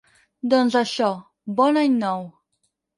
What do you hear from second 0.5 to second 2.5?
Doncs això, bon any nou.